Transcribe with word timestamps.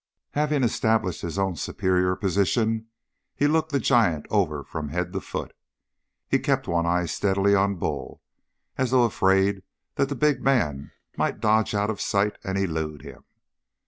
Having 0.31 0.63
established 0.63 1.21
his 1.21 1.37
own 1.37 1.55
superior 1.57 2.15
position, 2.15 2.87
he 3.35 3.45
looked 3.45 3.71
the 3.71 3.77
giant 3.79 4.25
over 4.31 4.63
from 4.63 4.89
head 4.89 5.13
to 5.13 5.19
foot. 5.21 5.53
He 6.27 6.39
kept 6.39 6.67
one 6.67 6.87
eye 6.87 7.05
steadily 7.05 7.53
on 7.53 7.75
Bull, 7.75 8.19
as 8.79 8.89
though 8.89 9.03
afraid 9.03 9.61
that 9.97 10.09
the 10.09 10.15
big 10.15 10.41
man 10.41 10.89
might 11.17 11.39
dodge 11.39 11.75
out 11.75 11.91
of 11.91 12.01
sight 12.01 12.39
and 12.43 12.57
elude 12.57 13.03
him. 13.03 13.25